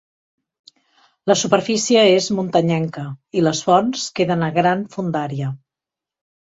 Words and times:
La 1.31 1.35
superfície 1.41 2.07
és 2.15 2.31
muntanyenca 2.39 3.05
i 3.41 3.45
les 3.51 3.63
fonts 3.69 4.09
queden 4.21 4.49
a 4.51 4.51
gran 4.59 4.85
fondària. 4.99 5.55